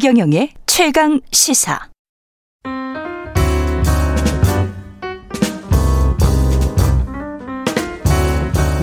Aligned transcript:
최경영의 0.00 0.50
최강 0.64 1.20
시사. 1.32 1.88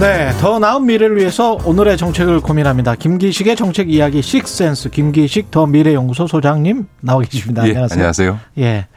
네, 0.02 0.32
더 0.42 0.60
나은 0.60 0.86
미래를 0.86 1.16
위해서 1.16 1.58
오늘의 1.64 1.96
정책을 1.96 2.42
고민합니다. 2.42 2.96
김기식의 2.96 3.56
정책 3.56 3.90
이야기 3.90 4.22
식센스 4.22 4.90
김기식 4.90 5.52
더 5.52 5.66
미래연구소 5.66 6.28
소장님 6.28 6.86
나와 7.00 7.22
계십니다. 7.22 7.64
예, 7.64 7.70
안녕하세요. 7.70 7.96
안녕하세요. 7.96 8.40
예. 8.58 8.88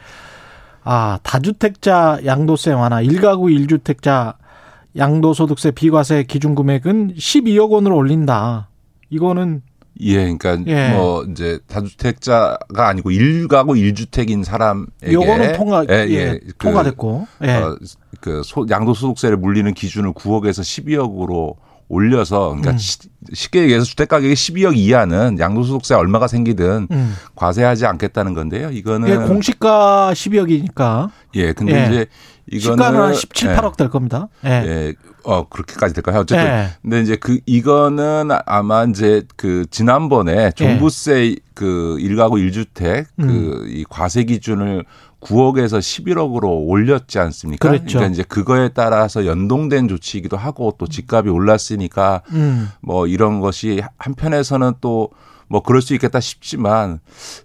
아, 0.82 1.20
다주택자 1.22 2.22
양도세 2.26 2.72
완화, 2.72 3.00
1가구 3.00 3.48
1주택자 3.68 4.34
양도소득세 4.96 5.70
비과세 5.70 6.24
기준 6.24 6.56
금액은 6.56 7.14
12억 7.14 7.70
원으로 7.70 7.94
올린다. 7.94 8.70
이거는 9.08 9.62
예, 10.00 10.32
그러니까 10.32 10.58
예. 10.66 10.90
뭐 10.90 11.24
이제 11.24 11.58
다주택자가 11.66 12.88
아니고 12.88 13.10
1가구 13.10 13.76
1주택인 13.76 14.44
사람에게 14.44 15.12
요거는 15.12 15.52
통과 15.54 15.84
예, 15.90 16.06
예, 16.08 16.14
예. 16.14 16.40
그, 16.56 16.66
통과됐고. 16.66 17.26
예. 17.44 17.50
어, 17.54 17.76
그 18.20 18.42
소, 18.44 18.66
양도소득세를 18.68 19.36
물리는 19.36 19.72
기준을 19.74 20.12
9억에서 20.12 20.60
12억으로 20.60 21.56
올려서 21.88 22.48
그러니까 22.50 22.72
음. 22.72 22.78
시- 22.78 22.98
쉽게 23.32 23.62
얘기해서 23.62 23.84
주택 23.84 24.08
가격이 24.08 24.34
12억 24.34 24.76
이하는 24.76 25.38
양도소득세 25.38 25.94
얼마가 25.94 26.28
생기든 26.28 26.88
음. 26.90 27.14
과세하지 27.34 27.86
않겠다는 27.86 28.34
건데요. 28.34 28.70
이거는 28.70 29.08
예, 29.08 29.16
공시가 29.16 30.10
12억이니까 30.12 31.10
예, 31.36 31.52
근데 31.52 31.80
예. 31.82 31.86
이제 31.88 32.06
이거는 32.50 32.76
시가는 32.76 33.00
한 33.00 33.14
17, 33.14 33.50
예. 33.50 33.56
8억 33.56 33.76
될 33.76 33.88
겁니다. 33.90 34.28
예. 34.44 34.50
예. 34.50 34.94
어, 35.24 35.46
그렇게까지 35.48 35.92
될까요? 35.94 36.20
어쨌든. 36.20 36.46
예. 36.46 36.68
근데 36.80 37.00
이제 37.02 37.16
그, 37.16 37.40
이거는 37.44 38.30
아마 38.46 38.84
이제 38.84 39.22
그 39.36 39.66
지난번에 39.70 40.52
종부세 40.52 41.36
그 41.54 41.96
1가구 42.00 42.34
1주택 42.50 43.04
음. 43.18 43.26
그이 43.66 43.84
과세 43.90 44.24
기준을 44.24 44.84
9억에서 45.20 45.78
11억으로 45.78 46.66
올렸지 46.68 47.18
않습니까? 47.18 47.68
그랬죠. 47.68 47.98
러니까 47.98 48.12
이제 48.12 48.22
그거에 48.22 48.68
따라서 48.68 49.26
연동된 49.26 49.88
조치이기도 49.88 50.36
하고 50.36 50.74
또 50.78 50.86
집값이 50.86 51.28
올랐으니까 51.28 52.22
음. 52.32 52.68
뭐 52.80 53.06
이런 53.06 53.40
것이 53.40 53.82
한편에서는 53.98 54.74
또 54.80 55.10
뭐 55.50 55.62
그럴 55.62 55.80
수 55.80 55.94
있겠다 55.94 56.20
싶지만 56.20 57.00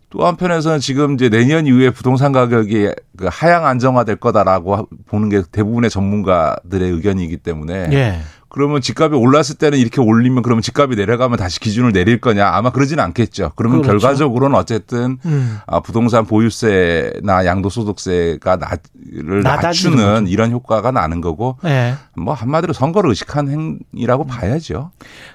또 0.10 0.28
한편에서는 0.28 0.82
지금 0.82 1.14
이제 1.14 1.30
내년 1.30 1.66
이후에 1.66 1.90
부동산 1.90 2.34
가격이 2.34 2.90
그 3.16 3.30
하향 3.32 3.66
안정화될 3.66 4.18
거다라고 4.18 4.76
하- 4.76 4.84
보는 5.06 5.30
게 5.30 5.42
대부분의 5.50 5.90
전문가들의 5.90 6.92
의견이기 6.92 7.38
때문에 7.38 7.88
예. 7.94 8.20
그러면 8.54 8.82
집값이 8.82 9.16
올랐을 9.16 9.56
때는 9.58 9.80
이렇게 9.80 10.00
올리면 10.00 10.44
그러면 10.44 10.62
집값이 10.62 10.96
내려가면 10.96 11.40
다시 11.40 11.60
기준을 11.60 11.92
내릴 11.92 12.22
거냐 12.22 12.48
아마 12.48 12.72
그러지는 12.72 13.04
않겠죠. 13.04 13.54
그러면 13.56 13.82
그렇죠. 13.82 13.98
결과적으로는 13.98 14.56
어쨌든 14.56 15.18
음. 15.26 15.58
아, 15.66 15.80
부동산 15.80 16.28
보유세나 16.28 17.48
양도소득세가 17.48 18.58
낮을 18.58 19.42
낮추는. 19.42 20.28
이런 20.28 20.52
효과가 20.52 20.92
나는 20.92 21.20
거고 21.20 21.58
예. 21.66 21.96
뭐 22.16 22.36
한마디로 22.36 22.74
선거를 22.74 23.10
의식한 23.10 23.80
행위라고 23.94 24.28
봐야죠. 24.28 24.92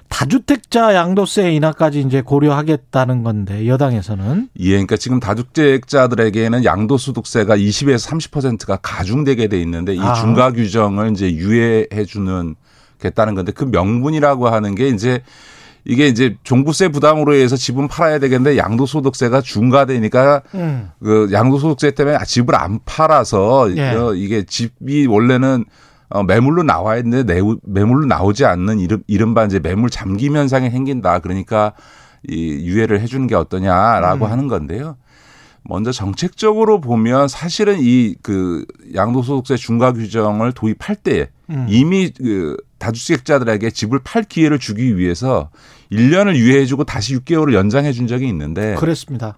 다주택자 0.07 0.95
양도세 0.95 1.51
인하까지 1.51 1.99
이제 1.99 2.21
고려하겠다는 2.21 3.23
건데 3.23 3.67
여당에서는 3.67 4.47
예, 4.59 4.69
그러니까 4.69 4.95
지금 4.95 5.19
다주택자들에게는 5.19 6.63
양도소득세가 6.63 7.57
20에서 7.57 8.09
30%가 8.31 8.77
가중되게 8.77 9.49
돼 9.49 9.59
있는데 9.59 9.93
이 9.95 9.99
아. 9.99 10.13
중과 10.13 10.53
규정을 10.53 11.11
이제 11.11 11.29
유예해 11.33 12.05
주는 12.07 12.55
겠다는 12.99 13.35
건데 13.35 13.51
그 13.51 13.63
명분이라고 13.65 14.49
하는 14.49 14.75
게 14.75 14.87
이제 14.89 15.21
이게 15.85 16.07
이제 16.07 16.35
종부세 16.43 16.89
부담으로 16.89 17.33
해서 17.33 17.55
집은 17.55 17.87
팔아야 17.87 18.19
되겠는데 18.19 18.57
양도소득세가 18.57 19.41
중과되니까 19.41 20.41
음. 20.55 20.89
그 21.01 21.29
양도소득세 21.31 21.91
때문에 21.91 22.17
집을 22.25 22.55
안 22.55 22.79
팔아서 22.85 23.75
예. 23.75 23.91
어, 23.91 24.13
이게 24.13 24.43
집이 24.43 25.07
원래는 25.07 25.65
어, 26.09 26.23
매물로 26.23 26.63
나와야 26.63 26.97
했는데 26.97 27.33
내, 27.33 27.41
매물로 27.63 28.07
나오지 28.07 28.45
않는 28.45 28.79
이른, 28.79 29.03
이른바 29.07 29.45
이제 29.45 29.59
매물 29.59 29.89
잠김 29.89 30.35
현상이 30.35 30.69
생긴다. 30.69 31.19
그러니까 31.19 31.73
이 32.27 32.67
유예를 32.67 32.99
해주는 32.99 33.25
게 33.27 33.35
어떠냐라고 33.35 34.25
음. 34.25 34.31
하는 34.31 34.47
건데요. 34.47 34.97
먼저 35.63 35.91
정책적으로 35.91 36.81
보면 36.81 37.27
사실은 37.27 37.77
이 37.79 38.15
그 38.21 38.65
양도소득세 38.95 39.55
중과 39.55 39.93
규정을 39.93 40.51
도입할 40.51 40.95
때 40.95 41.29
음. 41.49 41.65
이미 41.69 42.11
그 42.11 42.55
다주택자들에게 42.77 43.69
집을 43.71 43.99
팔 44.03 44.23
기회를 44.23 44.59
주기 44.59 44.97
위해서 44.97 45.49
1년을 45.91 46.35
유예해주고 46.35 46.83
다시 46.83 47.15
6개월을 47.17 47.53
연장해 47.53 47.91
준 47.91 48.07
적이 48.07 48.27
있는데 48.29 48.75
그랬습니다. 48.75 49.37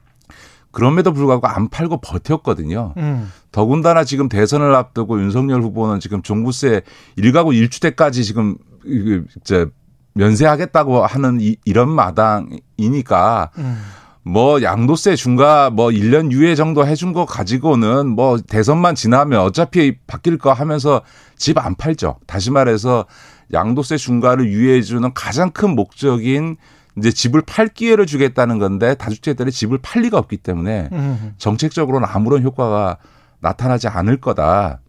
그럼에도 0.72 1.12
불구하고 1.12 1.48
안 1.48 1.70
팔고 1.70 2.00
버텼거든요. 2.02 2.94
음. 2.98 3.30
더군다나 3.52 4.04
지금 4.06 4.30
대선을 4.30 4.74
앞두고 4.74 5.20
윤석열 5.22 5.62
후보는 5.62 6.00
지금 6.00 6.22
종부세 6.22 6.82
1가구 7.18 7.54
1주택까지 7.68 8.24
지금 8.24 8.56
이- 8.86 9.22
이제 9.42 9.66
면세하겠다고 10.14 11.06
하는 11.06 11.40
이, 11.42 11.56
이런 11.66 11.90
마당이니까 11.90 13.52
음. 13.58 13.82
뭐 14.24 14.62
양도세 14.62 15.16
중과 15.16 15.72
뭐 15.72 15.88
1년 15.88 16.32
유예 16.32 16.56
정도 16.56 16.86
해준 16.86 17.12
거 17.12 17.26
가지고는 17.26 18.08
뭐 18.08 18.38
대선만 18.38 18.94
지나면 18.96 19.40
어차피 19.42 19.98
바뀔 20.06 20.38
거 20.38 20.54
하면서 20.54 21.02
집 21.38 21.58
안 21.58 21.76
팔죠. 21.76 22.18
다시 22.28 22.52
말해서 22.52 23.06
양도세 23.52 23.98
중과를 23.98 24.48
유예해주는 24.48 25.14
가장 25.14 25.50
큰 25.52 25.76
목적인 25.76 26.58
이제 26.98 27.12
집을 27.12 27.42
팔 27.42 27.68
기회를 27.68 28.06
주겠다는 28.06 28.60
건데 28.60 28.96
다주택자들이 28.96 29.52
집을 29.52 29.80
팔 29.82 30.04
리가 30.04 30.18
없기 30.18 30.38
때문에 30.38 30.90
음. 30.92 31.34
정책적으로는 31.38 32.08
아무런 32.12 32.44
효과가 32.44 32.98
나타나지 33.40 33.88
않을 33.88 34.18
거다. 34.18 34.82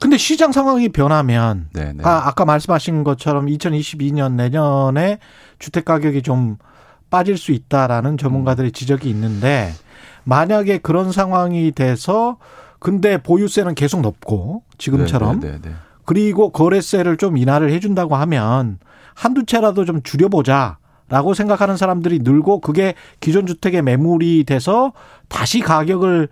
근데 0.00 0.16
시장 0.16 0.52
상황이 0.52 0.88
변하면 0.88 1.68
네, 1.72 1.92
네. 1.92 2.04
아, 2.04 2.22
아까 2.26 2.44
말씀하신 2.44 3.02
것처럼 3.04 3.46
2022년 3.46 4.32
내년에 4.34 5.18
주택 5.58 5.84
가격이 5.84 6.22
좀 6.22 6.56
빠질 7.10 7.36
수 7.38 7.52
있다라는 7.52 8.18
전문가들의 8.18 8.72
지적이 8.72 9.10
있는데 9.10 9.72
만약에 10.24 10.78
그런 10.78 11.12
상황이 11.12 11.72
돼서 11.72 12.36
근데 12.78 13.16
보유세는 13.18 13.74
계속 13.74 14.00
높고 14.00 14.62
지금처럼 14.78 15.40
네, 15.40 15.52
네, 15.52 15.52
네, 15.62 15.68
네. 15.70 15.74
그리고 16.04 16.50
거래세를 16.50 17.16
좀 17.16 17.36
인하를 17.36 17.72
해준다고 17.72 18.16
하면 18.16 18.78
한두 19.14 19.44
채라도 19.44 19.84
좀 19.84 20.02
줄여보자 20.02 20.78
라고 21.08 21.34
생각하는 21.34 21.76
사람들이 21.76 22.18
늘고 22.20 22.60
그게 22.60 22.94
기존 23.20 23.46
주택의 23.46 23.82
매물이 23.82 24.44
돼서 24.44 24.92
다시 25.28 25.60
가격을 25.60 26.28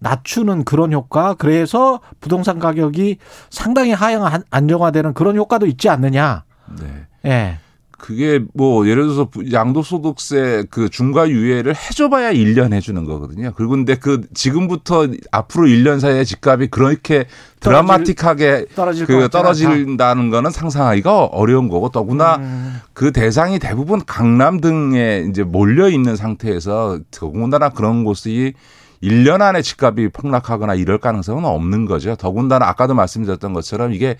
낮추는 0.00 0.64
그런 0.64 0.92
효과 0.92 1.34
그래서 1.34 2.00
부동산 2.20 2.58
가격이 2.58 3.16
상당히 3.50 3.92
하향 3.92 4.24
안- 4.26 4.44
안정화되는 4.50 5.14
그런 5.14 5.36
효과도 5.36 5.66
있지 5.66 5.88
않느냐. 5.88 6.44
네. 6.78 7.06
예. 7.24 7.58
그게 7.98 8.40
뭐 8.54 8.88
예를 8.88 9.02
들어서 9.02 9.28
양도소득세 9.52 10.64
그 10.70 10.88
중과 10.88 11.28
유예를 11.28 11.74
해줘봐야 11.74 12.32
1년 12.32 12.72
해주는 12.72 13.04
거거든요. 13.04 13.52
그리고 13.56 13.72
근데 13.72 13.96
그 13.96 14.22
지금부터 14.32 15.08
앞으로 15.32 15.66
1년 15.66 15.98
사이에 15.98 16.24
집값이 16.24 16.68
그렇게 16.68 17.26
드라마틱하게 17.60 18.66
떨어질 18.76 19.04
것 19.06 19.18
그. 19.18 19.28
떨어진다는 19.28 20.30
거는 20.30 20.52
상상하기가 20.52 21.24
어려운 21.24 21.68
거고 21.68 21.90
더구나 21.90 22.36
음. 22.36 22.80
그 22.92 23.10
대상이 23.10 23.58
대부분 23.58 24.00
강남 24.06 24.60
등에 24.60 25.26
이제 25.28 25.42
몰려 25.42 25.88
있는 25.88 26.14
상태에서 26.14 27.00
더군다나 27.10 27.70
그런 27.70 28.04
곳이 28.04 28.54
1년 29.02 29.42
안에 29.42 29.62
집값이 29.62 30.08
폭락하거나 30.12 30.74
이럴 30.74 30.98
가능성은 30.98 31.44
없는 31.44 31.84
거죠. 31.86 32.16
더군다나 32.16 32.68
아까도 32.68 32.94
말씀드렸던 32.94 33.52
것처럼 33.52 33.92
이게 33.92 34.16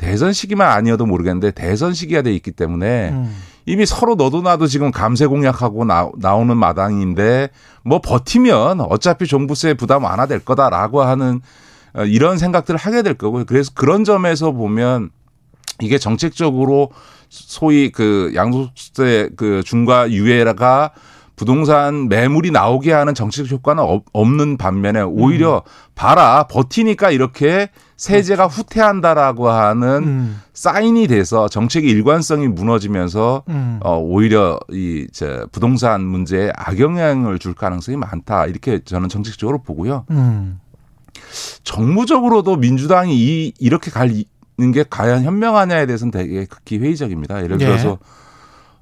대선 0.00 0.32
시기만 0.32 0.70
아니어도 0.70 1.04
모르겠는데 1.04 1.50
대선 1.50 1.92
시기가 1.92 2.22
돼 2.22 2.32
있기 2.32 2.52
때문에 2.52 3.10
음. 3.10 3.36
이미 3.66 3.84
서로 3.84 4.14
너도 4.14 4.40
나도 4.40 4.66
지금 4.66 4.90
감세 4.90 5.26
공약하고 5.26 5.84
나, 5.84 6.08
나오는 6.16 6.56
마당인데 6.56 7.50
뭐 7.84 8.00
버티면 8.00 8.80
어차피 8.80 9.26
종부세 9.26 9.74
부담 9.74 10.04
완화될 10.04 10.38
거다라고 10.40 11.02
하는 11.02 11.42
어, 11.92 12.04
이런 12.04 12.38
생각들을 12.38 12.80
하게 12.80 13.02
될 13.02 13.12
거고요. 13.12 13.44
그래서 13.44 13.72
그런 13.74 14.04
점에서 14.04 14.52
보면 14.52 15.10
이게 15.82 15.98
정책적으로 15.98 16.92
소위 17.28 17.92
그 17.92 18.32
양도세 18.34 19.30
그 19.36 19.62
중과 19.62 20.10
유예가 20.10 20.92
부동산 21.40 22.10
매물이 22.10 22.50
나오게 22.50 22.92
하는 22.92 23.14
정책 23.14 23.50
효과는 23.50 23.82
없- 23.82 24.04
없는 24.12 24.58
반면에 24.58 25.00
오히려 25.00 25.62
봐라 25.94 26.46
버티니까 26.50 27.10
이렇게 27.12 27.70
세제가 27.96 28.46
후퇴한다라고 28.46 29.48
하는 29.48 29.88
음. 30.04 30.40
사인이 30.52 31.06
돼서 31.06 31.48
정책의 31.48 31.88
일관성이 31.90 32.46
무너지면서 32.46 33.44
음. 33.48 33.80
어 33.82 33.96
오히려 33.96 34.60
이 34.70 35.06
이제 35.08 35.42
부동산 35.50 36.04
문제에 36.04 36.52
악영향을 36.54 37.38
줄 37.38 37.54
가능성이 37.54 37.96
많다 37.96 38.44
이렇게 38.44 38.80
저는 38.84 39.08
정책적으로 39.08 39.62
보고요. 39.62 40.04
음. 40.10 40.60
정무적으로도 41.64 42.56
민주당이 42.56 43.16
이 43.16 43.54
이렇게 43.58 43.90
가는 43.90 44.24
게 44.74 44.84
과연 44.90 45.24
현명하냐에 45.24 45.86
대해서는 45.86 46.10
되게 46.10 46.44
극히 46.44 46.76
회의적입니다. 46.76 47.42
예를 47.44 47.58
예. 47.62 47.64
들어서 47.64 47.96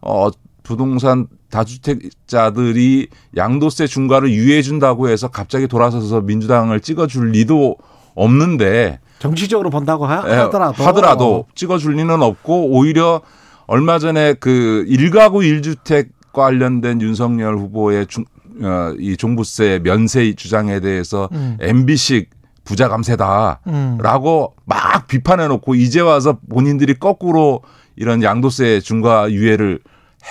어 0.00 0.28
부동산 0.64 1.28
다주택자들이 1.50 3.08
양도세 3.36 3.86
중과를 3.86 4.30
유예해 4.30 4.62
준다고 4.62 5.08
해서 5.08 5.28
갑자기 5.28 5.66
돌아서서 5.66 6.20
민주당을 6.20 6.80
찍어줄 6.80 7.30
리도 7.30 7.76
없는데 8.14 9.00
정치적으로 9.18 9.70
본다고 9.70 10.06
하, 10.06 10.28
예, 10.28 10.34
하더라도 10.34 10.84
하더라도 10.84 11.46
찍어줄 11.54 11.94
리는 11.94 12.22
없고 12.22 12.70
오히려 12.70 13.20
얼마 13.66 13.98
전에 13.98 14.34
그 14.34 14.84
일가구 14.88 15.44
일주택 15.44 16.10
관련된 16.32 17.00
윤석열 17.00 17.56
후보의 17.56 18.06
중, 18.06 18.24
어, 18.62 18.94
이 18.98 19.16
종부세 19.16 19.80
면세 19.82 20.34
주장에 20.34 20.80
대해서 20.80 21.28
음. 21.32 21.56
MB식 21.60 22.30
부자 22.64 22.88
감세다. 22.88 23.60
음. 23.66 23.98
라고 24.00 24.54
막 24.66 25.06
비판해 25.06 25.48
놓고 25.48 25.74
이제 25.74 26.00
와서 26.00 26.38
본인들이 26.50 26.98
거꾸로 26.98 27.62
이런 27.96 28.22
양도세 28.22 28.80
중과 28.80 29.32
유예를 29.32 29.80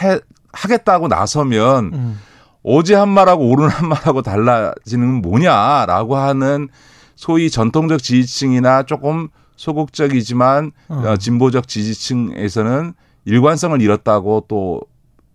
해, 0.01 0.19
하겠다고 0.57 1.07
나서면 1.07 1.91
음. 1.93 2.19
어제 2.63 2.95
한 2.95 3.09
말하고 3.09 3.49
오늘 3.49 3.69
한 3.69 3.87
말하고 3.87 4.21
달라지는 4.21 5.07
건 5.07 5.21
뭐냐라고 5.21 6.17
하는 6.17 6.69
소위 7.15 7.49
전통적 7.49 8.01
지지층이나 8.01 8.83
조금 8.83 9.29
소극적이지만 9.55 10.71
어. 10.89 11.03
어, 11.05 11.17
진보적 11.17 11.67
지지층에서는 11.67 12.93
일관성을 13.25 13.81
잃었다고 13.81 14.45
또 14.47 14.81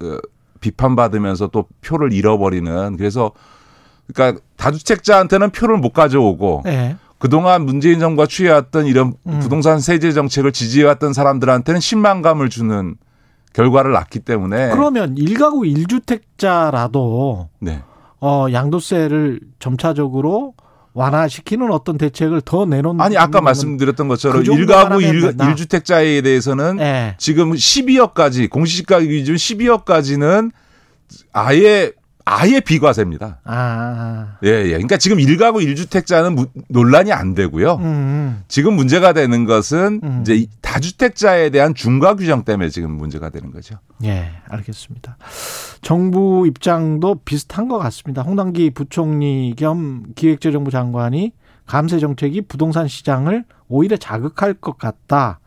어, 0.03 0.17
비판받으면서 0.61 1.49
또 1.49 1.67
표를 1.81 2.13
잃어버리는 2.13 2.97
그래서 2.97 3.33
그러니까 4.13 4.41
다주택자한테는 4.57 5.51
표를 5.51 5.79
못 5.79 5.93
가져오고 5.93 6.63
예. 6.67 6.97
그동안 7.19 7.65
문재인 7.65 8.01
정부가 8.01 8.27
취해왔던 8.27 8.87
이런 8.87 9.15
음. 9.27 9.39
부동산 9.41 9.81
세제 9.81 10.13
정책을 10.13 10.53
지지해왔던 10.53 11.13
사람들한테는 11.13 11.81
신망감을 11.81 12.49
주는 12.49 12.97
결과를 13.53 13.93
낳기 13.93 14.21
때문에 14.21 14.71
그러면 14.71 15.17
일가구 15.17 15.67
일주택자라도 15.67 17.49
네. 17.61 17.83
어, 18.21 18.47
양도세를 18.53 19.41
점차적으로 19.59 20.55
완화시키는 20.95 21.71
어떤 21.73 21.97
대책을 21.97 22.43
더 22.43 22.67
내놓는 22.67 23.01
아니 23.01 23.17
아까 23.17 23.41
말씀드렸던 23.41 24.09
것처럼 24.09 24.39
그 24.41 24.45
정도 24.45 24.61
일가구 24.61 24.81
하나면 24.95 25.01
일, 25.15 25.21
된다. 25.23 25.49
일주택자에 25.49 26.21
대해서는 26.21 26.79
예. 26.81 27.15
지금 27.19 27.53
12억까지 27.53 28.51
공시지가 28.51 29.01
기준 29.01 29.35
12억까지는 29.37 30.51
아예 31.33 31.93
아예 32.25 32.61
비과세입니다. 32.61 33.41
아. 33.45 34.37
예, 34.45 34.49
예. 34.49 34.69
그러니까 34.69 34.97
지금 34.97 35.19
일가구 35.19 35.61
일주택자는 35.63 36.35
무- 36.37 36.47
논란이 36.69 37.11
안 37.13 37.35
되고요. 37.35 37.77
음. 37.81 38.45
지금 38.47 38.75
문제가 38.75 39.13
되는 39.13 39.45
것은 39.45 40.01
음. 40.05 40.19
이제 40.21 40.35
이 40.37 40.47
다주택자에 40.73 41.51
대한 41.51 41.75
중과 41.75 42.17
규정 42.17 42.45
때문에 42.45 42.71
지금 42.71 42.93
문제가 42.93 43.29
되는 43.29 43.51
거죠. 43.51 43.77
예, 44.05 44.31
알겠습니다. 44.49 45.19
정부 45.83 46.47
입장도 46.47 47.17
비슷한 47.27 47.69
것 47.69 47.79
같습니다. 47.79 48.23
홍당기 48.23 48.71
부총리 48.71 49.55
겸 49.55 50.05
기획재정부 50.15 50.71
장관이 50.71 51.33
감세 51.67 51.99
정책이 51.99 52.43
부동산 52.43 52.89
시장을 52.89 53.45
오히려 53.69 53.99
자극할 53.99 54.55
것 54.55 54.79
같다. 54.79 55.41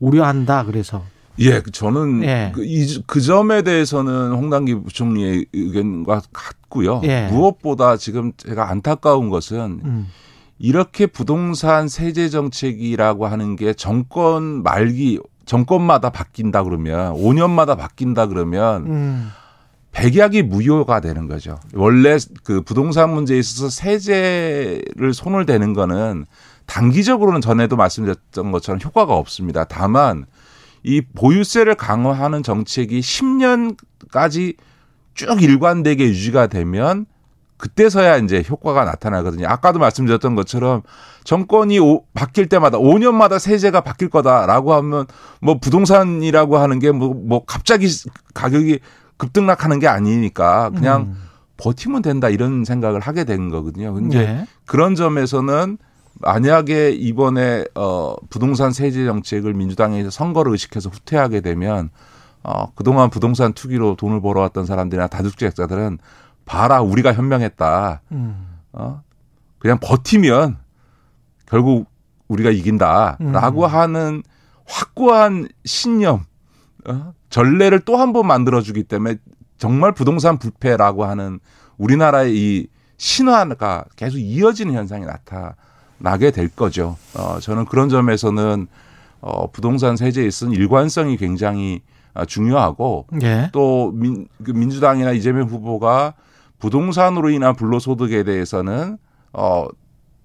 우려한다. 0.00 0.64
그래서 0.64 1.04
예, 1.38 1.60
그 1.60 1.70
저는 1.70 2.24
예. 2.24 2.50
그, 2.52 2.64
이, 2.64 3.00
그 3.06 3.20
점에 3.20 3.62
대해서는 3.62 4.32
홍당기 4.32 4.74
부총리의 4.74 5.46
의견과 5.52 6.22
같고요. 6.32 7.00
예. 7.04 7.28
무엇보다 7.28 7.96
지금 7.96 8.32
제가 8.36 8.70
안타까운 8.70 9.30
것은 9.30 9.80
음. 9.84 10.06
이렇게 10.58 11.06
부동산 11.06 11.88
세제 11.88 12.28
정책이라고 12.28 13.26
하는 13.26 13.56
게 13.56 13.72
정권 13.72 14.62
말기 14.62 15.18
정권마다 15.46 16.10
바뀐다 16.10 16.62
그러면 16.64 17.14
5년마다 17.14 17.76
바뀐다 17.76 18.26
그러면 18.26 18.86
음. 18.86 19.30
백약이 19.92 20.42
무효가 20.42 21.00
되는 21.00 21.28
거죠. 21.28 21.60
원래 21.72 22.18
그 22.42 22.62
부동산 22.62 23.10
문제에 23.14 23.38
있어서 23.38 23.68
세제를 23.68 25.14
손을 25.14 25.46
대는 25.46 25.72
거는 25.72 26.26
단기적으로는 26.66 27.40
전에도 27.40 27.76
말씀드렸던 27.76 28.50
것처럼 28.50 28.80
효과가 28.82 29.14
없습니다. 29.14 29.64
다만 29.64 30.26
이 30.82 31.00
보유세를 31.00 31.76
강화하는 31.76 32.42
정책이 32.42 33.00
10년까지 33.00 34.56
쭉 35.14 35.40
일관되게 35.40 36.04
유지가 36.04 36.48
되면 36.48 37.06
그때서야 37.56 38.18
이제 38.18 38.42
효과가 38.48 38.84
나타나거든요. 38.84 39.46
아까도 39.48 39.78
말씀드렸던 39.78 40.34
것처럼 40.34 40.82
정권이 41.24 41.78
오- 41.78 42.04
바뀔 42.12 42.48
때마다 42.48 42.78
5년마다 42.78 43.38
세제가 43.38 43.80
바뀔 43.80 44.10
거다라고 44.10 44.74
하면 44.74 45.06
뭐 45.40 45.58
부동산이라고 45.58 46.58
하는 46.58 46.78
게뭐뭐 46.78 47.44
갑자기 47.46 47.88
가격이 48.34 48.80
급등락하는 49.16 49.78
게 49.78 49.86
아니니까 49.86 50.70
그냥 50.70 51.02
음. 51.02 51.22
버티면 51.56 52.02
된다 52.02 52.28
이런 52.28 52.64
생각을 52.64 53.00
하게 53.00 53.24
된 53.24 53.48
거거든요. 53.48 53.94
근데 53.94 54.18
예. 54.18 54.46
그런 54.66 54.94
점에서는 54.96 55.78
만약에 56.20 56.90
이번에 56.90 57.64
어 57.74 58.16
부동산 58.30 58.72
세제 58.72 59.04
정책을 59.04 59.54
민주당에서 59.54 60.10
선거를 60.10 60.52
의식해서 60.52 60.90
후퇴하게 60.90 61.40
되면 61.40 61.90
어 62.42 62.72
그동안 62.74 63.10
부동산 63.10 63.52
투기로 63.52 63.96
돈을 63.96 64.20
벌어왔던 64.20 64.66
사람들이나 64.66 65.06
다주택자들은 65.06 65.98
봐라 66.44 66.80
우리가 66.82 67.12
현명했다. 67.14 68.02
음. 68.12 68.58
어 68.72 69.02
그냥 69.58 69.78
버티면 69.80 70.58
결국 71.46 71.86
우리가 72.28 72.50
이긴다라고 72.50 73.64
음. 73.64 73.68
하는 73.68 74.22
확고한 74.66 75.48
신념 75.64 76.24
어? 76.86 77.12
전례를 77.30 77.80
또 77.80 77.96
한 77.96 78.12
번 78.12 78.26
만들어주기 78.26 78.84
때문에 78.84 79.16
정말 79.58 79.92
부동산 79.92 80.38
불패라고 80.38 81.04
하는 81.04 81.38
우리나라의 81.78 82.34
이 82.36 82.66
신화가 82.96 83.84
계속 83.96 84.18
이어지는 84.18 84.74
현상이 84.74 85.04
나타나게 85.04 86.30
될 86.30 86.48
거죠. 86.48 86.96
어, 87.14 87.38
저는 87.40 87.64
그런 87.64 87.88
점에서는 87.88 88.66
어, 89.20 89.50
부동산 89.50 89.96
세제에 89.96 90.26
있은 90.26 90.52
일관성이 90.52 91.16
굉장히 91.16 91.80
아, 92.12 92.24
중요하고 92.24 93.06
예. 93.22 93.50
또 93.52 93.90
민, 93.92 94.28
그 94.44 94.52
민주당이나 94.52 95.12
이재명 95.12 95.48
후보가 95.48 96.14
부동산으로 96.64 97.28
인한 97.28 97.54
불로소득에 97.54 98.22
대해서는 98.24 98.96
어, 99.34 99.66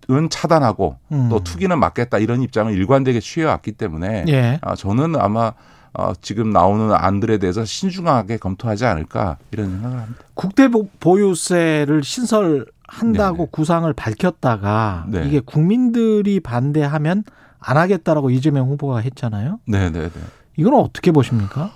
은 0.09 0.29
차단하고 0.29 0.95
음. 1.11 1.27
또 1.29 1.43
투기는 1.43 1.77
막겠다 1.77 2.17
이런 2.17 2.41
입장을 2.41 2.73
일관되게 2.73 3.19
취해왔기 3.19 3.73
때문에 3.73 4.23
예. 4.29 4.57
아, 4.61 4.73
저는 4.75 5.15
아마 5.17 5.51
어, 5.93 6.13
지금 6.21 6.49
나오는 6.51 6.91
안들에 6.95 7.39
대해서 7.39 7.65
신중하게 7.65 8.37
검토하지 8.37 8.85
않을까 8.85 9.37
이런 9.51 9.69
생각을 9.71 9.99
합니다. 9.99 10.23
국대 10.33 10.67
보- 10.69 10.87
보유세를 11.01 12.03
신설한다고 12.03 13.37
네네. 13.37 13.47
구상을 13.51 13.91
밝혔다가 13.93 15.05
네. 15.09 15.25
이게 15.27 15.41
국민들이 15.41 16.39
반대하면 16.39 17.23
안 17.59 17.75
하겠다라고 17.77 18.29
이재명 18.29 18.69
후보가 18.69 18.99
했잖아요. 18.99 19.59
네 19.67 19.89
네 19.91 20.03
네. 20.07 20.09
이건 20.55 20.73
어떻게 20.75 21.11
보십니까? 21.11 21.71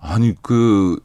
아니 0.00 0.34
그 0.42 0.98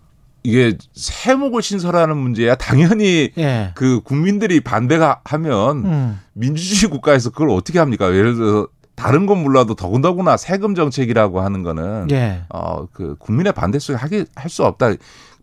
이게 0.44 0.78
세목을 0.94 1.62
신설하는 1.62 2.18
문제야 2.18 2.56
당연히 2.56 3.32
예. 3.38 3.72
그 3.76 4.02
국민들이 4.02 4.60
반대가 4.60 5.22
하면 5.24 5.86
음. 5.86 6.20
민주주의 6.34 6.90
국가에서 6.92 7.30
그걸 7.30 7.50
어떻게 7.50 7.80
합니까? 7.80 8.14
예를 8.14 8.36
들어서 8.36 8.68
다른 8.96 9.26
건 9.26 9.42
몰라도 9.42 9.74
더군다나 9.74 10.38
세금 10.38 10.76
정책이라고 10.76 11.42
하는 11.42 11.64
거는 11.64 12.08
예. 12.12 12.44
어그 12.50 13.16
국민의 13.20 13.54
반대 13.54 13.80
속에 13.80 13.98
하기 13.98 14.26
할 14.36 14.50
수 14.50 14.64
없다. 14.66 14.94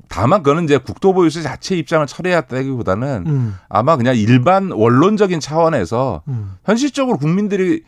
다만 0.09 0.43
그거는 0.43 0.65
이제 0.65 0.77
국토보유세 0.77 1.41
자체 1.43 1.77
입장을 1.77 2.05
철회했다기보다는 2.07 3.25
음. 3.27 3.55
아마 3.69 3.97
그냥 3.97 4.17
일반 4.17 4.73
원론적인 4.73 5.39
차원에서 5.39 6.23
음. 6.27 6.57
현실적으로 6.65 7.17
국민들이 7.17 7.85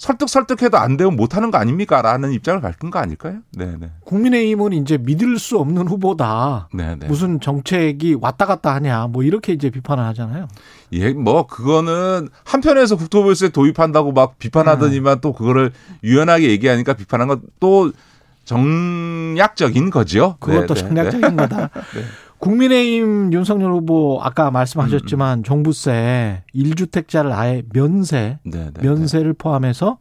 설득 0.00 0.30
설득해도 0.30 0.78
안 0.78 0.96
되면 0.96 1.14
못 1.14 1.36
하는 1.36 1.50
거 1.50 1.58
아닙니까라는 1.58 2.32
입장을 2.32 2.58
밝힌 2.62 2.90
거 2.90 2.98
아닐까요? 2.98 3.40
네, 3.52 3.76
네. 3.78 3.90
국민의힘은 4.06 4.72
이제 4.72 4.96
믿을 4.96 5.38
수 5.38 5.58
없는 5.58 5.86
후보다. 5.88 6.70
네, 6.72 6.96
네. 6.96 7.06
무슨 7.06 7.38
정책이 7.38 8.16
왔다 8.18 8.46
갔다 8.46 8.74
하냐. 8.76 9.08
뭐 9.08 9.22
이렇게 9.22 9.52
이제 9.52 9.68
비판을 9.68 10.02
하잖아요. 10.04 10.48
예, 10.94 11.12
뭐 11.12 11.46
그거는 11.46 12.30
한편에서 12.44 12.96
국토보유세 12.96 13.50
도입한다고 13.50 14.12
막 14.12 14.38
비판하더니만 14.38 15.20
또 15.20 15.34
그거를 15.34 15.70
유연하게 16.02 16.48
얘기하니까 16.48 16.94
비판한 16.94 17.28
건 17.28 17.42
또 17.60 17.92
정략적인 18.50 19.90
거죠. 19.90 20.36
그것도 20.40 20.74
네, 20.74 20.82
네, 20.82 20.88
전략적인 20.88 21.36
거다. 21.36 21.70
국민의힘 22.40 23.32
윤석열 23.32 23.72
후보 23.72 24.18
아까 24.22 24.50
말씀하셨지만 24.50 25.42
종부세 25.44 26.42
1주택자를 26.54 27.32
아예 27.32 27.62
면세 27.72 28.38
네, 28.44 28.58
네, 28.58 28.70
네. 28.74 28.82
면세를 28.82 29.34
포함해서 29.34 29.98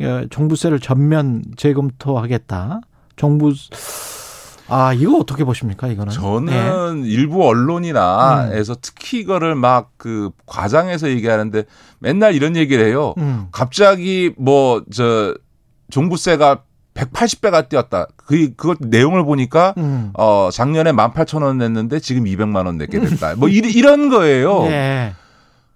예, 0.00 0.26
종부세를 0.30 0.80
전면 0.80 1.42
재검토하겠다. 1.56 2.80
종부 3.16 3.52
아 4.68 4.92
이거 4.94 5.18
어떻게 5.18 5.44
보십니까 5.44 5.88
이거는? 5.88 6.10
저는 6.12 7.02
네. 7.02 7.08
일부 7.08 7.46
언론이나에서 7.46 8.76
특히 8.80 9.20
이거를 9.20 9.54
막 9.54 9.90
그 9.96 10.30
과장해서 10.46 11.08
얘기하는데 11.10 11.64
맨날 11.98 12.34
이런 12.34 12.56
얘기를 12.56 12.84
해요. 12.86 13.14
음. 13.18 13.46
갑자기 13.52 14.32
뭐 14.36 14.82
저 14.92 15.34
종부세가 15.90 16.62
180배가 16.94 17.68
뛰었다. 17.68 18.06
그 18.16 18.54
그것 18.54 18.78
내용을 18.80 19.24
보니까 19.24 19.74
음. 19.78 20.10
어 20.14 20.48
작년에 20.52 20.92
18,000원 20.92 21.56
냈는데 21.56 21.98
지금 22.00 22.24
200만 22.24 22.66
원 22.66 22.78
내게 22.78 23.00
됐다. 23.00 23.34
뭐 23.36 23.48
이, 23.48 23.56
이런 23.56 24.08
거예요. 24.10 24.64
예. 24.70 25.14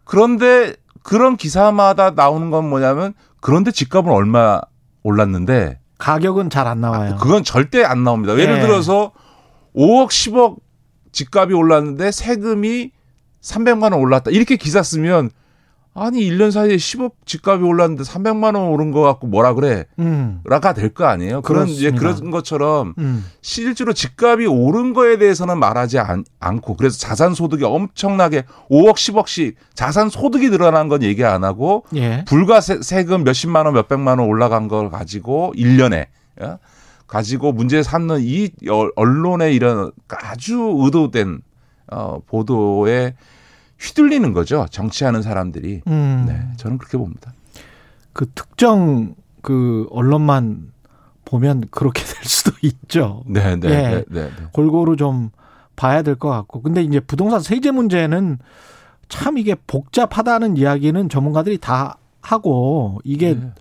그런데 0.05 0.75
그런 1.03 1.37
기사마다 1.37 2.11
나오는 2.11 2.51
건 2.51 2.69
뭐냐면 2.69 3.15
그런데 3.41 3.71
집값은 3.73 4.11
얼마 4.11 4.61
올랐는데 5.03 5.81
가격은 5.99 6.51
잘 6.51 6.67
안 6.69 6.81
나와요. 6.81 7.17
그건 7.21 7.43
절대 7.43 7.83
안 7.85 8.05
나옵니다. 8.05 8.39
예를 8.39 8.59
예. 8.59 8.61
들어서 8.61 9.13
5억 9.75 10.09
10억 10.09 10.57
집값이 11.13 11.53
올랐는데 11.55 12.13
세금이 12.13 12.93
300만 13.43 13.83
원 13.85 13.95
올랐다. 13.95 14.31
이렇게 14.31 14.57
기사 14.57 14.83
쓰면 14.83 15.31
아니 16.01 16.21
1년 16.21 16.51
사이에 16.51 16.77
10억 16.77 17.13
집값이 17.27 17.63
올랐는데 17.65 18.03
300만 18.05 18.55
원 18.57 18.69
오른 18.69 18.91
거 18.93 19.03
갖고 19.03 19.27
뭐라 19.27 19.55
그래? 19.55 19.85
음. 19.99 20.41
라가 20.45 20.73
될 20.73 20.91
거 20.91 21.05
아니에요. 21.07 21.43
그런 21.43 21.65
그렇습니다. 21.67 21.99
그런 21.99 22.31
것처럼 22.31 22.95
음. 22.99 23.25
실제로 23.43 23.93
집값이 23.93 24.47
오른 24.47 24.93
거에 24.95 25.19
대해서는 25.19 25.59
말하지 25.59 25.99
않, 25.99 26.25
고 26.61 26.77
그래서 26.77 26.99
자산 26.99 27.35
소득이 27.35 27.65
엄청나게 27.65 28.45
5억 28.71 28.95
10억씩 28.95 29.55
자산 29.75 30.09
소득이 30.09 30.49
늘어난 30.51 30.89
건 30.89 31.03
얘기 31.03 31.25
안 31.25 31.45
하고 31.45 31.85
예. 31.95 32.25
불과 32.27 32.61
세, 32.61 32.81
세금 32.83 33.25
몇십만 33.25 33.67
원 33.67 33.75
몇백만 33.75 34.19
원 34.19 34.29
올라간 34.29 34.69
걸 34.69 34.91
가지고 34.91 35.53
1년에 35.57 36.07
예? 36.43 36.57
가지고 37.07 37.53
문제 37.53 37.83
삼는 37.83 38.19
이 38.21 38.51
어- 38.71 38.89
언론의 38.97 39.55
이런 39.55 39.93
아주 40.09 40.75
의도된 40.79 41.41
어, 41.91 42.19
보도에 42.27 43.15
휘둘리는 43.81 44.33
거죠. 44.33 44.67
정치하는 44.71 45.23
사람들이. 45.23 45.83
음. 45.87 46.25
네, 46.27 46.41
저는 46.57 46.79
그렇게 46.79 46.99
봅니다. 46.99 47.33
그 48.13 48.27
특정 48.35 49.15
그 49.43 49.87
언론만 49.91 50.73
보면 51.25 51.65
그렇게 51.71 52.03
될 52.05 52.25
수도 52.25 52.53
있죠. 52.63 53.23
네, 53.27 53.57
네, 53.57 53.69
예. 53.69 53.71
네, 53.71 54.05
네, 54.09 54.23
네. 54.25 54.31
골고루 54.53 54.97
좀 54.97 55.31
봐야 55.77 56.03
될 56.03 56.17
것 56.17 56.29
같고. 56.29 56.63
근데 56.63 56.83
이제 56.83 56.99
부동산 57.01 57.41
세제 57.41 57.71
문제는 57.71 58.39
참 59.09 59.39
이게 59.39 59.55
복잡하다는 59.67 60.57
이야기는 60.57 61.09
전문가들이 61.09 61.59
다 61.59 61.99
하고 62.21 62.99
이게 63.05 63.35
네. 63.35 63.53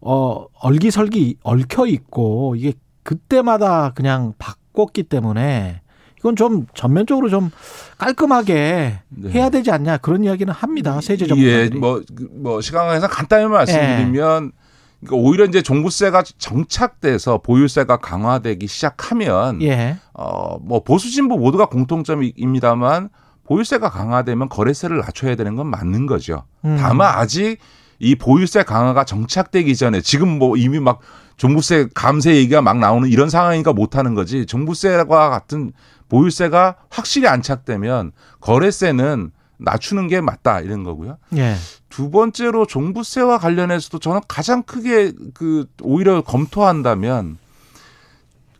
어 0.00 0.46
얼기설기 0.60 1.36
얽혀 1.42 1.86
있고 1.86 2.56
이게 2.56 2.72
그때마다 3.02 3.92
그냥 3.92 4.32
바꿨기 4.38 5.02
때문에 5.04 5.82
이건 6.20 6.36
좀 6.36 6.66
전면적으로 6.74 7.28
좀 7.28 7.50
깔끔하게 7.98 9.00
네. 9.08 9.30
해야 9.30 9.50
되지 9.50 9.70
않냐 9.70 9.98
그런 9.98 10.22
이야기는 10.22 10.52
합니다 10.52 11.00
세제 11.00 11.24
예, 11.24 11.28
전문가들이. 11.28 11.78
뭐, 11.78 12.02
그, 12.14 12.28
뭐, 12.30 12.60
시간 12.60 12.86
관계상 12.86 13.08
간단히 13.10 13.46
말씀드리면, 13.46 14.52
그러니까 15.00 15.16
오히려 15.16 15.46
이제 15.46 15.62
종부세가 15.62 16.22
정착돼서 16.38 17.38
보유세가 17.38 17.96
강화되기 17.96 18.66
시작하면, 18.66 19.62
예. 19.62 19.96
어, 20.12 20.58
뭐, 20.58 20.82
보수 20.84 21.10
진보 21.10 21.38
모두가 21.38 21.66
공통점입니다만, 21.66 23.08
보유세가 23.44 23.90
강화되면 23.90 24.48
거래세를 24.48 24.98
낮춰야 24.98 25.34
되는 25.34 25.56
건 25.56 25.66
맞는 25.68 26.06
거죠. 26.06 26.44
음. 26.64 26.76
다만 26.78 27.12
아직 27.16 27.58
이 27.98 28.14
보유세 28.14 28.62
강화가 28.62 29.04
정착되기 29.04 29.74
전에 29.74 30.00
지금 30.00 30.38
뭐 30.38 30.56
이미 30.56 30.78
막 30.78 31.00
종부세 31.36 31.88
감세 31.94 32.36
얘기가 32.36 32.62
막 32.62 32.78
나오는 32.78 33.08
이런 33.08 33.28
상황이니까 33.28 33.72
못 33.72 33.96
하는 33.96 34.14
거지. 34.14 34.46
종부세와 34.46 35.30
같은 35.30 35.72
보유세가 36.10 36.76
확실히 36.90 37.28
안착되면 37.28 38.12
거래세는 38.40 39.30
낮추는 39.56 40.08
게 40.08 40.20
맞다 40.20 40.60
이런 40.60 40.84
거고요. 40.84 41.18
예. 41.36 41.54
두 41.88 42.10
번째로 42.10 42.66
종부세와 42.66 43.38
관련해서도 43.38 43.98
저는 43.98 44.20
가장 44.28 44.62
크게 44.62 45.12
그 45.34 45.66
오히려 45.82 46.22
검토한다면 46.22 47.38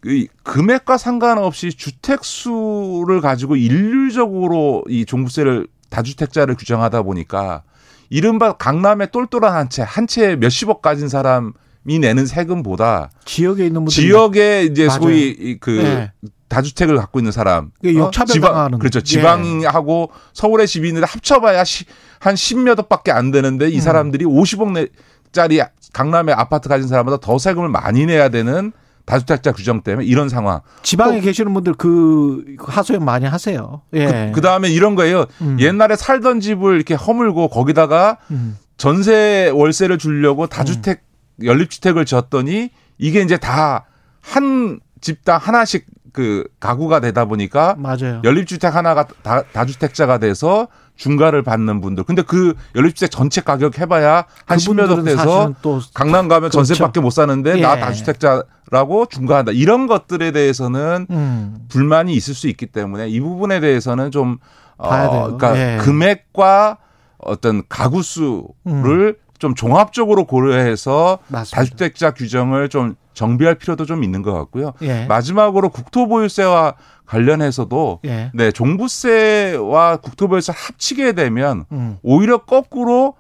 그 0.00 0.26
금액과 0.42 0.96
상관없이 0.96 1.70
주택 1.70 2.24
수를 2.24 3.20
가지고 3.20 3.56
일률적으로 3.56 4.84
이 4.88 5.04
종부세를 5.04 5.66
다주택자를 5.90 6.56
규정하다 6.56 7.02
보니까 7.02 7.62
이른바 8.08 8.52
강남의 8.54 9.10
똘똘한 9.12 9.52
한 9.52 9.68
채, 9.68 9.82
한 9.82 10.06
채에 10.06 10.36
몇십억 10.36 10.82
가진 10.82 11.08
사람이 11.08 11.52
내는 12.00 12.26
세금보다 12.26 13.10
지역에 13.24 13.66
있는 13.66 13.84
분들 13.84 13.92
지역에 13.92 14.64
이제 14.64 14.86
맞아요. 14.86 15.00
소위 15.00 15.28
이그 15.30 15.70
네. 15.70 16.12
다주택을 16.50 16.96
갖고 16.96 17.18
있는 17.18 17.32
사람, 17.32 17.70
이게 17.82 17.98
역차별 17.98 18.34
지방 18.34 18.52
당하는 18.52 18.78
그렇죠. 18.78 18.98
예. 18.98 19.02
지방하고 19.02 20.10
서울에 20.34 20.66
집이 20.66 20.88
있는데 20.88 21.06
합쳐봐야 21.06 21.64
시, 21.64 21.84
한 22.18 22.34
10몇 22.34 22.78
억밖에 22.78 23.12
안 23.12 23.30
되는데 23.30 23.68
이 23.68 23.76
음. 23.76 23.80
사람들이 23.80 24.24
50억 24.26 24.72
내 24.72 24.88
짜리 25.32 25.60
강남에 25.92 26.32
아파트 26.32 26.68
가진 26.68 26.88
사람보다 26.88 27.18
더 27.18 27.38
세금을 27.38 27.68
많이 27.68 28.04
내야 28.04 28.28
되는 28.28 28.72
다주택자 29.06 29.52
규정 29.52 29.82
때문에 29.82 30.04
이런 30.06 30.28
상황. 30.28 30.60
지방에 30.82 31.20
계시는 31.20 31.54
분들 31.54 31.74
그 31.74 32.44
하소연 32.58 33.04
많이 33.04 33.26
하세요. 33.26 33.82
예. 33.94 34.30
그 34.34 34.40
다음에 34.40 34.68
이런 34.68 34.94
거예요. 34.94 35.26
음. 35.40 35.56
옛날에 35.58 35.96
살던 35.96 36.40
집을 36.40 36.76
이렇게 36.76 36.94
허물고 36.94 37.48
거기다가 37.48 38.18
음. 38.30 38.58
전세 38.76 39.50
월세를 39.54 39.98
주려고 39.98 40.46
다주택 40.46 41.02
연립주택을 41.42 42.04
지었더니 42.04 42.70
이게 42.98 43.22
이제 43.22 43.36
다 43.36 43.86
한 44.20 44.80
집당 45.00 45.38
하나씩 45.38 45.86
그 46.12 46.44
가구가 46.60 47.00
되다 47.00 47.24
보니까 47.24 47.76
맞아요. 47.78 48.20
연립주택 48.24 48.74
하나가 48.74 49.06
다, 49.22 49.42
다주택자가 49.52 50.18
돼서 50.18 50.68
중가를 50.96 51.42
받는 51.42 51.80
분들. 51.80 52.04
근데 52.04 52.22
그 52.22 52.54
연립주택 52.74 53.10
전체 53.10 53.40
가격 53.40 53.78
해봐야 53.78 54.24
한 54.46 54.58
십몇 54.58 54.90
억 54.90 54.96
그분들은 54.96 55.16
돼서 55.16 55.54
강남 55.94 56.28
가면 56.28 56.50
그렇죠. 56.50 56.58
전세밖에 56.64 57.00
못 57.00 57.10
사는데 57.10 57.60
나 57.60 57.76
예. 57.76 57.80
다주택자라고 57.80 59.06
중가한다. 59.06 59.52
이런 59.52 59.86
것들에 59.86 60.32
대해서는 60.32 61.06
음. 61.10 61.58
불만이 61.68 62.12
있을 62.14 62.34
수 62.34 62.48
있기 62.48 62.66
때문에 62.66 63.08
이 63.08 63.20
부분에 63.20 63.60
대해서는 63.60 64.10
좀 64.10 64.38
봐야 64.76 65.06
어, 65.06 65.10
돼요. 65.10 65.36
그러니까 65.38 65.58
예. 65.58 65.78
금액과 65.78 66.78
어떤 67.18 67.62
가구 67.68 68.02
수를 68.02 69.16
좀 69.38 69.54
종합적으로 69.54 70.26
고려해서 70.26 71.18
맞습니다. 71.28 71.56
다주택자 71.56 72.10
규정을 72.12 72.68
좀 72.68 72.94
정비할 73.14 73.54
필요도 73.56 73.86
좀 73.86 74.04
있는 74.04 74.22
것 74.22 74.32
같고요. 74.32 74.72
예. 74.82 75.06
마지막으로 75.06 75.68
국토보유세와 75.70 76.74
관련해서도 77.06 78.00
예. 78.04 78.30
네 78.34 78.52
종부세와 78.52 79.96
국토보유세 79.98 80.52
합치게 80.56 81.12
되면 81.12 81.64
음. 81.72 81.98
오히려 82.02 82.38
거꾸로 82.38 83.14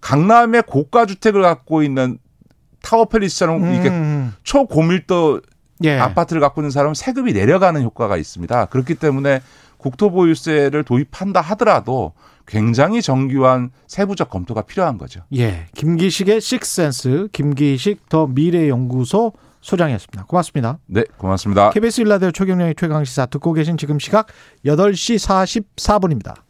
강남의 0.00 0.62
고가 0.66 1.06
주택을 1.06 1.42
갖고 1.42 1.82
있는 1.82 2.18
타워팰리스처럼 2.82 3.72
이렇게 3.72 3.88
음. 3.88 4.32
초고밀도 4.44 5.40
예. 5.84 5.98
아파트를 5.98 6.40
갖고 6.40 6.60
있는 6.60 6.70
사람은 6.70 6.94
세금이 6.94 7.32
내려가는 7.32 7.82
효과가 7.82 8.16
있습니다. 8.16 8.66
그렇기 8.66 8.94
때문에 8.94 9.40
국토보유세를 9.78 10.84
도입한다 10.84 11.40
하더라도 11.40 12.12
굉장히 12.46 13.02
정교한 13.02 13.70
세부적 13.86 14.30
검토가 14.30 14.62
필요한 14.62 14.98
거죠. 14.98 15.20
예. 15.34 15.66
김기식의 15.74 16.40
식센스 16.40 17.28
김기식 17.32 18.08
더 18.08 18.26
미래연구소 18.26 19.32
소장이었습니다. 19.60 20.26
고맙습니다. 20.26 20.78
네, 20.86 21.02
고맙습니다. 21.18 21.70
KBS 21.70 22.02
일라디오 22.02 22.30
최경영의 22.30 22.76
최강시사 22.78 23.26
듣고 23.26 23.52
계신 23.52 23.76
지금 23.76 23.98
시각 23.98 24.28
8시 24.64 25.66
44분입니다. 25.76 26.45